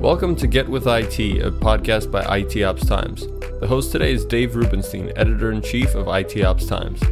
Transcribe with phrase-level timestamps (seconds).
[0.00, 3.26] Welcome to Get With IT, a podcast by IT Ops Times.
[3.58, 7.02] The host today is Dave Rubinstein, editor in chief of IT Ops Times.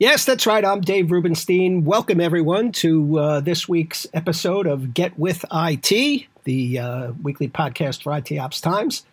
[0.00, 0.64] Yes, that's right.
[0.64, 1.84] I'm Dave Rubinstein.
[1.84, 8.02] Welcome, everyone, to uh, this week's episode of Get With IT, the uh, weekly podcast
[8.02, 9.06] for IT Ops Times.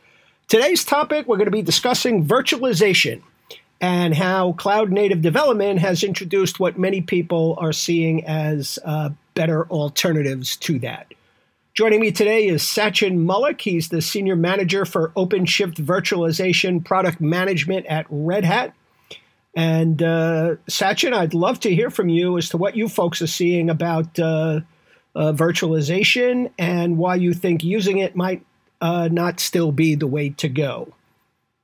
[0.48, 3.22] Today's topic, we're going to be discussing virtualization
[3.80, 9.66] and how cloud native development has introduced what many people are seeing as uh, better
[9.68, 11.14] alternatives to that.
[11.74, 13.62] Joining me today is Sachin Mullick.
[13.62, 18.74] He's the Senior Manager for OpenShift Virtualization Product Management at Red Hat.
[19.56, 23.28] And uh, Sachin, I'd love to hear from you as to what you folks are
[23.28, 24.62] seeing about uh,
[25.16, 28.46] uh, virtualization and why you think using it might
[28.82, 30.94] uh, not still be the way to go.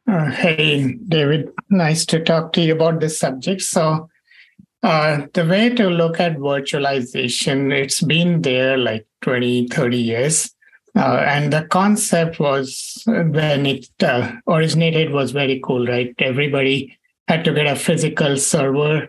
[0.07, 3.61] Uh, hey, David, nice to talk to you about this subject.
[3.61, 4.09] So,
[4.83, 10.53] uh, the way to look at virtualization, it's been there like 20, 30 years.
[10.95, 16.13] Uh, and the concept was when it uh, originated was very cool, right?
[16.19, 19.07] Everybody had to get a physical server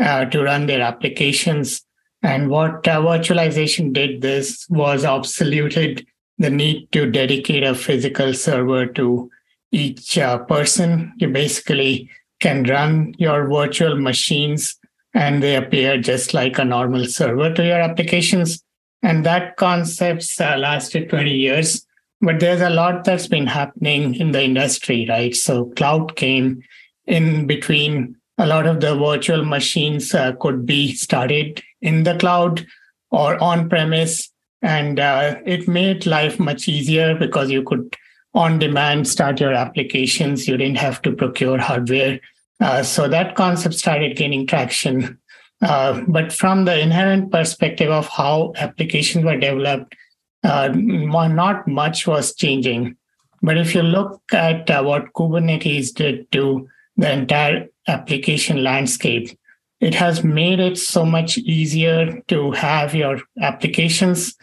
[0.00, 1.82] uh, to run their applications.
[2.22, 6.06] And what uh, virtualization did this was obsoleted
[6.38, 9.30] the need to dedicate a physical server to
[9.70, 11.12] each uh, person.
[11.16, 14.76] You basically can run your virtual machines
[15.14, 18.62] and they appear just like a normal server to your applications.
[19.02, 21.86] And that concept uh, lasted 20 years.
[22.20, 25.34] But there's a lot that's been happening in the industry, right?
[25.34, 26.62] So cloud came
[27.06, 28.16] in between.
[28.38, 32.66] A lot of the virtual machines uh, could be started in the cloud
[33.10, 34.30] or on premise.
[34.62, 37.96] And uh, it made life much easier because you could
[38.34, 40.48] on demand start your applications.
[40.48, 42.20] You didn't have to procure hardware.
[42.62, 45.18] Uh, so that concept started gaining traction.
[45.60, 49.94] Uh, but from the inherent perspective of how applications were developed,
[50.42, 52.96] uh, not much was changing.
[53.42, 59.36] But if you look at uh, what Kubernetes did to the entire application landscape,
[59.80, 64.34] it has made it so much easier to have your applications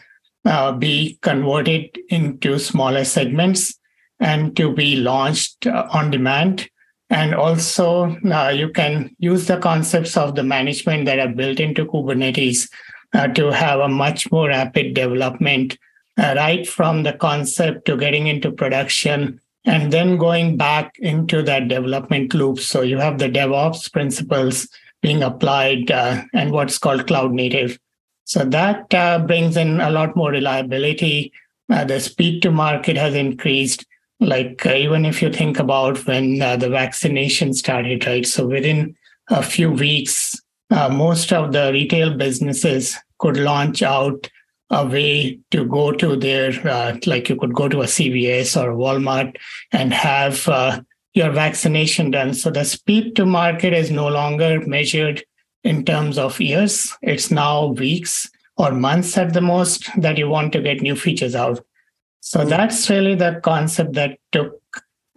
[0.46, 3.78] uh, be converted into smaller segments
[4.20, 6.69] and to be launched on demand.
[7.10, 11.84] And also, uh, you can use the concepts of the management that are built into
[11.84, 12.70] Kubernetes
[13.12, 15.76] uh, to have a much more rapid development,
[16.16, 21.66] uh, right from the concept to getting into production and then going back into that
[21.66, 22.60] development loop.
[22.60, 24.68] So you have the DevOps principles
[25.02, 27.78] being applied uh, and what's called cloud native.
[28.24, 31.32] So that uh, brings in a lot more reliability.
[31.68, 33.84] the speed to market has increased
[34.20, 38.26] like uh, even if you think about when uh, the vaccination started right?
[38.26, 38.94] So within
[39.28, 44.30] a few weeks uh, most of the retail businesses could launch out
[44.70, 48.70] a way to go to their uh, like you could go to a cvs or
[48.70, 49.36] a walmart
[49.72, 50.80] and have uh,
[51.14, 52.34] your vaccination done.
[52.34, 55.24] So the speed to market is no longer measured
[55.64, 56.96] in terms of years.
[57.02, 61.34] It's now weeks or months at the most that you want to get new features
[61.34, 61.64] out
[62.20, 64.60] so that's really the concept that took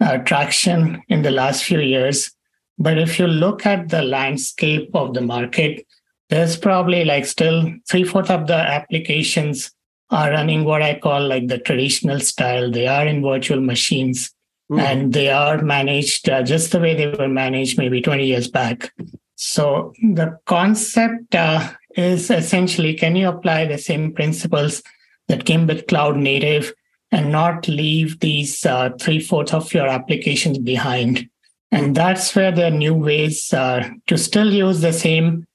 [0.00, 2.32] uh, traction in the last few years.
[2.78, 5.86] But if you look at the landscape of the market,
[6.30, 9.70] there's probably like still three fourths of the applications
[10.10, 12.70] are running what I call like the traditional style.
[12.70, 14.32] They are in virtual machines
[14.70, 14.80] mm.
[14.80, 18.92] and they are managed uh, just the way they were managed maybe 20 years back.
[19.36, 24.82] So the concept uh, is essentially can you apply the same principles
[25.28, 26.72] that came with cloud native
[27.14, 31.28] and not leave these uh, three fourths of your applications behind.
[31.70, 35.46] And that's where the new ways uh, to still use the same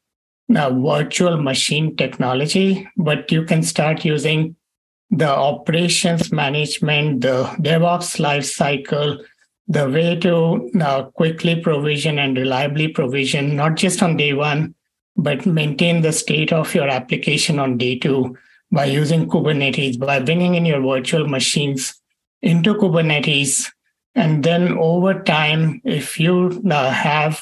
[0.55, 4.55] uh, virtual machine technology, but you can start using
[5.11, 9.21] the operations management, the DevOps lifecycle,
[9.67, 14.73] the way to uh, quickly provision and reliably provision, not just on day one,
[15.17, 18.37] but maintain the state of your application on day two
[18.71, 21.99] by using Kubernetes, by bringing in your virtual machines
[22.41, 23.71] into Kubernetes.
[24.15, 27.41] And then over time, if you uh, have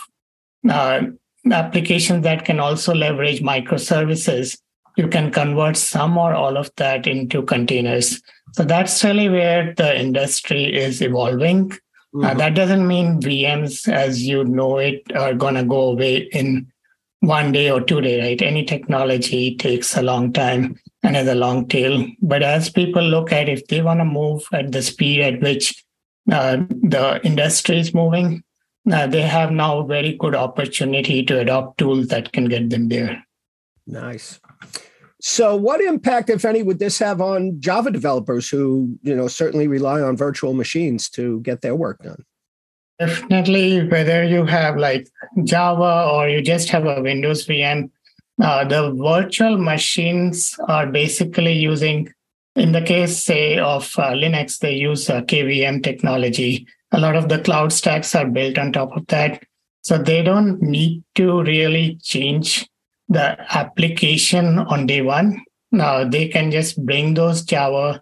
[0.69, 1.01] uh,
[1.51, 4.57] applications that can also leverage microservices,
[4.95, 8.21] you can convert some or all of that into containers.
[8.53, 11.71] So that's really where the industry is evolving.
[11.71, 11.75] Uh,
[12.17, 12.25] mm-hmm.
[12.25, 16.71] Uh, that doesn't mean VMs, as you know it, are going to go away in
[17.19, 18.41] one day or two day, right?
[18.41, 22.05] Any technology takes a long time and has a long tail.
[22.21, 25.83] But as people look at if they want to move at the speed at which
[26.31, 28.43] uh, the industry is moving,
[28.91, 32.89] uh, they have now a very good opportunity to adopt tools that can get them
[32.89, 33.23] there.
[33.85, 34.39] Nice.
[35.19, 39.67] So, what impact, if any, would this have on Java developers who, you know, certainly
[39.67, 42.23] rely on virtual machines to get their work done?
[42.99, 45.07] Definitely, whether you have like
[45.43, 47.89] Java or you just have a Windows VM,
[48.41, 52.13] uh, the virtual machines are basically using,
[52.55, 56.67] in the case, say, of uh, Linux, they use uh, KVM technology.
[56.91, 59.43] A lot of the cloud stacks are built on top of that.
[59.81, 62.67] So they don't need to really change
[63.09, 65.43] the application on day one.
[65.71, 68.01] Now they can just bring those Java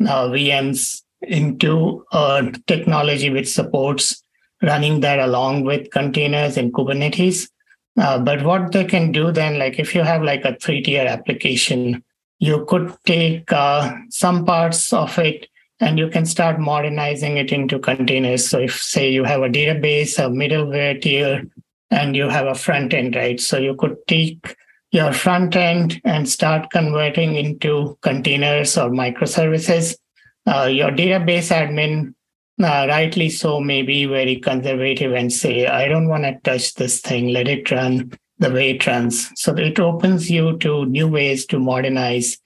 [0.00, 4.22] uh, VMs into a technology which supports
[4.62, 7.48] running that along with containers and Kubernetes.
[7.98, 11.06] Uh, but what they can do then, like if you have like a three tier
[11.06, 12.02] application,
[12.38, 15.46] you could take uh, some parts of it
[15.80, 18.48] and you can start modernizing it into containers.
[18.48, 21.42] So if say you have a database, a middleware tier,
[21.90, 23.40] and you have a front end, right?
[23.40, 24.56] So you could take
[24.92, 29.96] your front end and start converting into containers or microservices.
[30.46, 32.14] Uh, your database admin,
[32.62, 37.28] uh, rightly so, maybe very conservative and say, I don't want to touch this thing,
[37.28, 39.30] let it run the way it runs.
[39.34, 42.38] So it opens you to new ways to modernize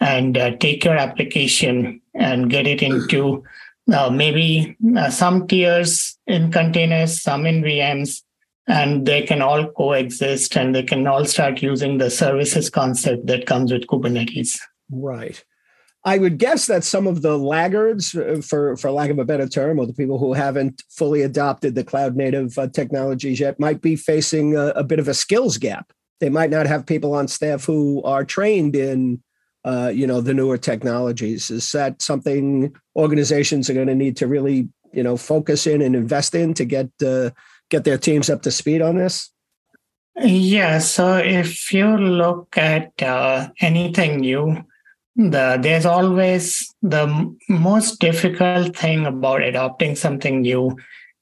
[0.00, 3.44] and uh, take your application and get it into
[3.92, 8.22] uh, maybe uh, some tiers in containers, some in VMs,
[8.66, 13.46] and they can all coexist and they can all start using the services concept that
[13.46, 14.58] comes with Kubernetes.
[14.90, 15.44] Right.
[16.06, 19.48] I would guess that some of the laggards, uh, for for lack of a better
[19.48, 23.80] term, or the people who haven't fully adopted the cloud native uh, technologies yet, might
[23.80, 25.92] be facing a, a, bit of a skills gap.
[26.20, 29.22] They might not have people on staff who are trained in,
[29.64, 31.50] uh, you know, the newer technologies.
[31.50, 35.96] Is that something organizations are going to need to really, you know, focus in and
[35.96, 37.30] invest in to get uh,
[37.70, 39.30] get their teams up to speed on this?
[40.16, 40.78] Yeah.
[40.80, 44.64] So if you look at uh, anything new,
[45.16, 50.76] the, there's always the most difficult thing about adopting something new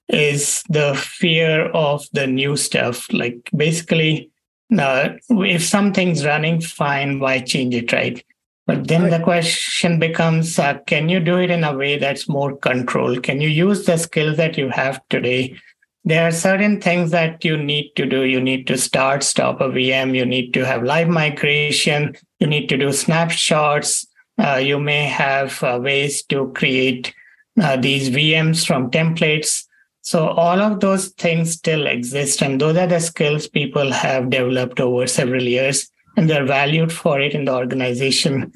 [0.09, 3.13] is the fear of the new stuff.
[3.13, 4.31] Like basically,
[4.77, 8.23] uh, if something's running fine, why change it, right?
[8.67, 12.57] But then the question becomes uh, can you do it in a way that's more
[12.57, 13.23] controlled?
[13.25, 15.57] Can you use the skills that you have today
[16.05, 18.23] there are certain things that you need to do.
[18.23, 20.17] You need to start, stop a VM.
[20.17, 22.17] You need to have live migration.
[22.43, 24.05] You need to do snapshots.
[24.37, 27.15] Uh, you may have uh, ways to create
[27.63, 29.65] uh, these VMs from templates.
[30.01, 32.43] So all of those things still exist.
[32.43, 37.21] And those are the skills people have developed over several years and they're valued for
[37.21, 38.53] it in the organization.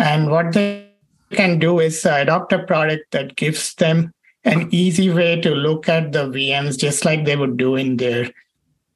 [0.00, 0.88] And what they
[1.30, 4.12] can do is adopt a product that gives them
[4.42, 8.32] an easy way to look at the VMs just like they would do in their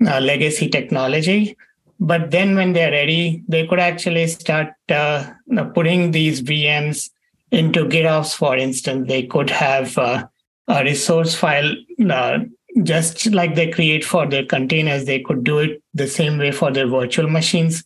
[0.04, 1.56] uh, legacy technology.
[2.04, 5.30] But then when they're ready, they could actually start uh,
[5.72, 7.10] putting these VMs
[7.52, 9.06] into GitOps, for instance.
[9.06, 10.26] They could have uh,
[10.66, 11.72] a resource file
[12.10, 12.40] uh,
[12.82, 15.04] just like they create for their containers.
[15.04, 17.84] They could do it the same way for their virtual machines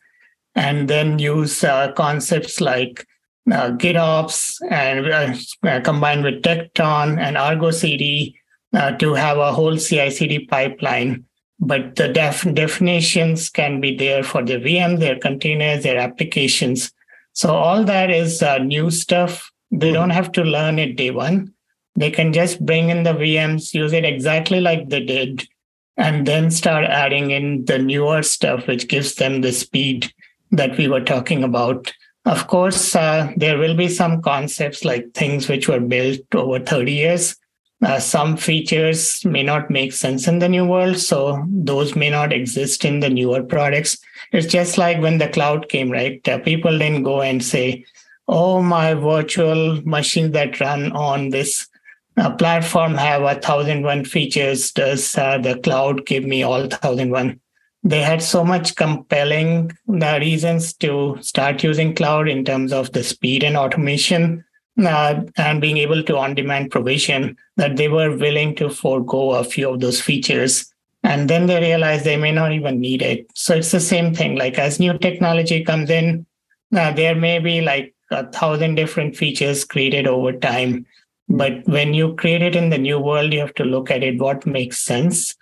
[0.55, 3.07] and then use uh, concepts like
[3.53, 5.35] uh, GitOps and uh,
[5.69, 8.35] uh, combined with Tekton and Argo CD
[8.73, 11.27] uh, to have a whole CI/CD pipeline.
[11.59, 16.93] But the def- definitions can be there for the VM, their containers, their applications.
[17.33, 19.51] So all that is uh, new stuff.
[19.71, 21.53] They don't have to learn it day one.
[21.95, 25.49] They can just bring in the VMs, use it exactly like they did,
[25.97, 30.13] and then start adding in the newer stuff, which gives them the speed
[30.53, 31.93] that we were talking about
[32.27, 36.93] of course, uh, there will be some concepts like things which were built over 30
[36.93, 37.37] years.
[37.85, 42.33] Uh, some features may not make sense in the new world, so those may not
[42.33, 43.99] exist in the newer products.
[44.33, 46.27] It's just like when the cloud came, right?
[46.27, 47.85] Uh, people didn't go and say,
[48.29, 51.69] "Oh, my virtual machines that run on this
[52.17, 54.73] uh, platform have a thousand one features.
[54.73, 57.41] Does uh, the cloud give me all thousand one?"
[57.85, 59.71] they had so much compelling
[60.03, 64.45] uh, reasons to start using cloud in terms of the speed and automation
[64.85, 69.45] uh, and being able to on demand provision that they were willing to forego a
[69.45, 70.73] few of those features.
[71.03, 73.31] And then they realized they may not even need it.
[73.35, 74.37] So it's the same thing.
[74.37, 76.27] Like as new technology comes in
[76.75, 80.87] uh, there may be like a thousand different features created over time.
[81.29, 84.21] But when you create it in the new world you have to look at it
[84.21, 85.37] what makes sense.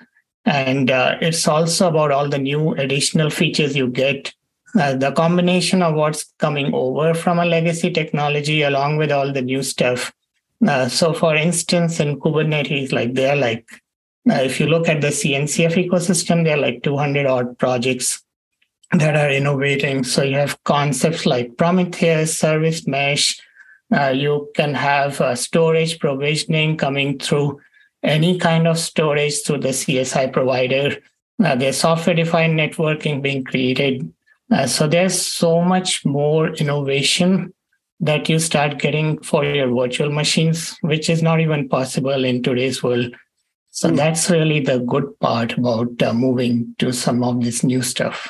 [0.45, 4.35] And uh, it's also about all the new additional features you get.
[4.79, 9.43] Uh, the combination of what's coming over from a legacy technology along with all the
[9.43, 10.13] new stuff.
[10.67, 13.69] Uh, so, for instance, in Kubernetes, like they're like,
[14.29, 18.23] uh, if you look at the CNCF ecosystem, there are like 200 odd projects
[18.93, 20.05] that are innovating.
[20.05, 23.41] So you have concepts like Prometheus, Service Mesh.
[23.95, 27.61] Uh, you can have uh, storage provisioning coming through
[28.03, 30.97] any kind of storage through the CSI provider.
[31.43, 34.13] Uh, there's software defined networking being created.
[34.51, 37.53] Uh, so there's so much more innovation
[38.01, 42.83] that you start getting for your virtual machines, which is not even possible in today's
[42.83, 43.15] world.
[43.71, 43.97] So mm.
[43.97, 48.29] that's really the good part about uh, moving to some of this new stuff.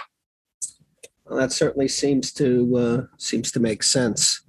[1.24, 4.42] Well, that certainly seems to uh, seems to make sense.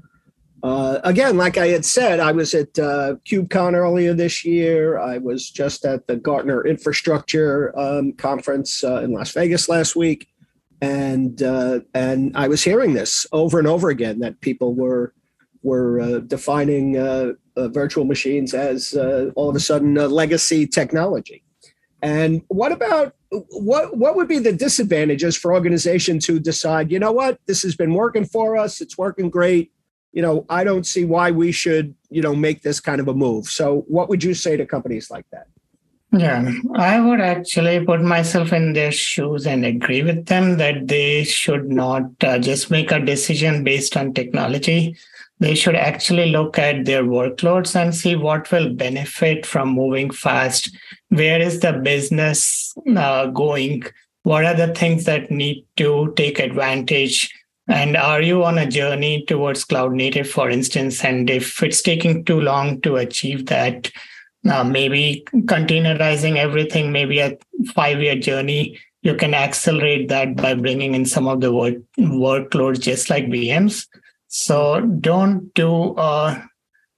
[0.62, 4.98] Uh, again, like I had said, I was at uh, KubeCon earlier this year.
[4.98, 10.28] I was just at the Gartner Infrastructure um, Conference uh, in Las Vegas last week
[10.86, 15.14] and uh, and I was hearing this over and over again that people were
[15.64, 21.44] were uh, defining uh, uh virtual machines as uh, all of a sudden legacy technology.
[22.04, 23.16] And what about
[23.50, 27.76] what what would be the disadvantages for organizations who decide, you know what, this has
[27.76, 29.72] been working for us, it's working great.
[30.14, 33.14] You know, I don't see why we should, you know, make this kind of a
[33.14, 33.48] move.
[33.48, 35.48] So, what would you say to companies like that?
[36.18, 41.26] Yeah, I would actually put myself in their shoes and agree with them that they
[41.26, 44.96] should not uh, just make a decision based on technology.
[45.40, 50.74] They should actually look at their workloads and see what will benefit from moving fast.
[51.10, 53.84] Where is the business uh, going?
[54.24, 57.30] What are the things that need to take advantage?
[57.68, 61.04] And are you on a journey towards cloud native, for instance?
[61.04, 63.92] And if it's taking too long to achieve that,
[64.50, 67.38] uh, maybe containerizing everything, maybe a
[67.74, 68.80] five year journey.
[69.02, 73.88] You can accelerate that by bringing in some of the work, workloads, just like VMs.
[74.28, 76.42] So don't do, uh,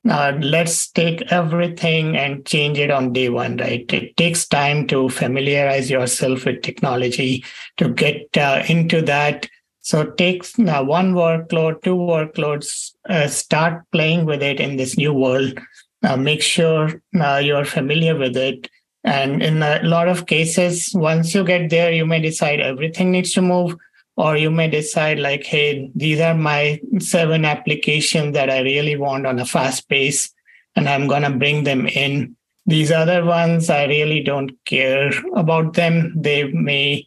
[0.09, 3.85] uh, let's take everything and change it on day one, right?
[3.91, 7.43] It takes time to familiarize yourself with technology,
[7.75, 9.49] to get uh, into that.
[9.81, 12.93] So take uh, one workload, two workloads,
[13.29, 15.59] start playing with it in this new world
[16.03, 18.69] uh, make sure uh, you're familiar with it.
[19.03, 23.31] And in a lot of cases, once you get there, you may decide everything needs
[23.33, 23.75] to move,
[24.17, 29.27] or you may decide, like, hey, these are my seven applications that I really want
[29.27, 30.33] on a fast pace,
[30.75, 32.35] and I'm going to bring them in.
[32.65, 36.13] These other ones, I really don't care about them.
[36.15, 37.05] They may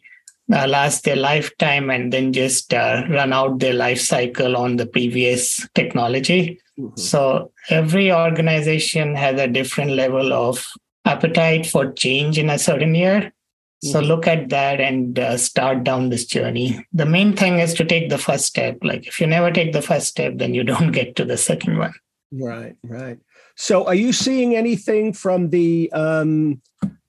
[0.51, 4.87] uh, last their lifetime and then just uh, run out their life cycle on the
[4.87, 6.59] previous technology.
[6.79, 6.99] Mm-hmm.
[6.99, 10.65] So every organization has a different level of
[11.05, 13.33] appetite for change in a certain year.
[13.83, 14.07] So mm-hmm.
[14.07, 16.85] look at that and uh, start down this journey.
[16.93, 18.77] The main thing is to take the first step.
[18.83, 21.77] Like if you never take the first step, then you don't get to the second
[21.77, 21.93] one.
[22.31, 23.17] Right, right.
[23.55, 26.61] So are you seeing anything from the um,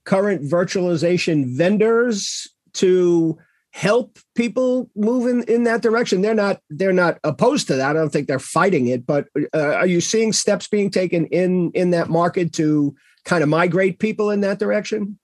[0.04, 3.38] current virtualization vendors to
[3.72, 7.92] help people move in, in that direction they're not they're not opposed to that i
[7.92, 11.90] don't think they're fighting it but uh, are you seeing steps being taken in in
[11.90, 15.18] that market to kind of migrate people in that direction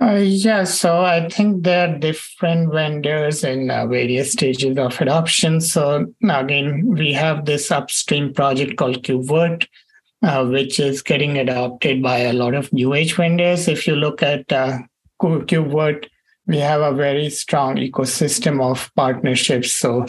[0.00, 5.60] uh, yeah, so I think there are different vendors in uh, various stages of adoption.
[5.60, 9.66] So again, we have this upstream project called KubeVirt,
[10.22, 13.66] uh, which is getting adopted by a lot of new age vendors.
[13.66, 14.78] If you look at uh,
[15.20, 16.06] KubeVirt,
[16.48, 19.72] we have a very strong ecosystem of partnerships.
[19.72, 20.06] So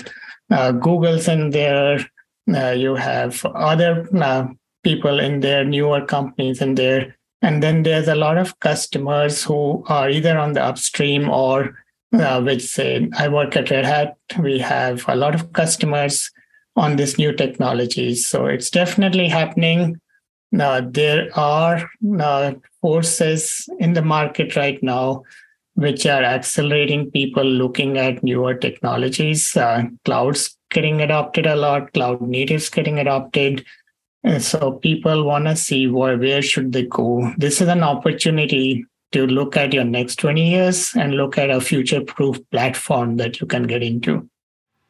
[0.49, 1.99] uh, Google's in there.
[2.51, 4.47] Uh, you have other uh,
[4.83, 7.15] people in there, newer companies in there.
[7.41, 11.77] And then there's a lot of customers who are either on the upstream or
[12.13, 14.17] uh, which say, I work at Red Hat.
[14.39, 16.31] We have a lot of customers
[16.75, 18.25] on this new technologies.
[18.25, 19.99] So it's definitely happening.
[20.57, 21.87] Uh, there are
[22.19, 25.23] uh, forces in the market right now
[25.79, 29.55] which are accelerating people looking at newer technologies.
[29.55, 33.65] Uh, cloud's getting adopted a lot, cloud natives getting adopted.
[34.25, 37.33] And so people want to see where, where should they go.
[37.37, 41.61] This is an opportunity to look at your next 20 years and look at a
[41.61, 44.29] future-proof platform that you can get into.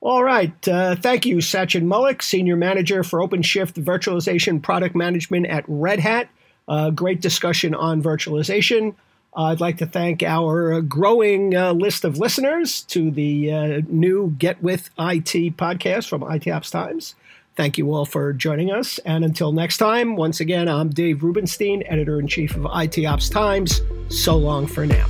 [0.02, 0.68] All right.
[0.68, 6.30] Uh, thank you, Sachin Mullick, Senior Manager for OpenShift Virtualization Product Management at Red Hat.
[6.68, 8.96] Uh, great discussion on virtualization.
[9.40, 14.36] Uh, I'd like to thank our growing uh, list of listeners to the uh, new
[14.38, 17.16] Get With IT podcast from IT Ops Times.
[17.56, 18.98] Thank you all for joining us.
[19.06, 23.30] And until next time, once again, I'm Dave Rubinstein, editor in chief of IT Ops
[23.30, 23.82] Times.
[24.10, 25.08] So long for now.